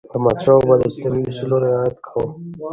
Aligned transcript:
احمدشاه 0.15 0.59
بابا 0.59 0.75
د 0.79 0.81
اسلامي 0.91 1.23
اصولو 1.29 1.55
رعایت 1.65 1.97
کاوه. 2.05 2.27